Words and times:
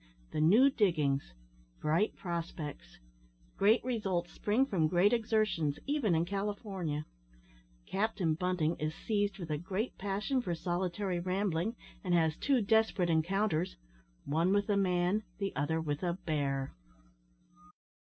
THE 0.31 0.41
NEW 0.41 0.71
DIGGINGS 0.71 1.33
BRIGHT 1.79 2.15
PROSPECTS 2.15 2.97
GREAT 3.55 3.83
RESULTS 3.85 4.31
SPRING 4.31 4.65
FROM 4.65 4.87
GREAT 4.87 5.13
EXERTIONS, 5.13 5.77
EVEN 5.85 6.15
IN 6.15 6.25
CALIFORNIA 6.25 7.05
CAPTAIN 7.85 8.33
BUNTING 8.33 8.77
IS 8.79 8.95
SEIZED 8.95 9.37
WITH 9.37 9.51
A 9.51 9.59
GREAT 9.59 9.95
PASSION 9.99 10.41
FOR 10.41 10.55
SOLITARY 10.55 11.19
RAMBLING, 11.19 11.75
AND 12.03 12.15
HAS 12.15 12.35
TWO 12.37 12.61
DESPERATE 12.63 13.11
ENCOUNTERS; 13.11 13.77
ONE 14.25 14.51
WITH 14.51 14.69
A 14.71 14.77
MAN, 14.77 15.21
THE 15.37 15.55
OTHER 15.55 15.79
WITH 15.79 16.01
A 16.01 16.17
REAR. 16.27 16.71